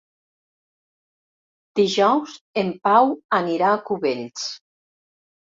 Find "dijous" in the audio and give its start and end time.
1.81-2.33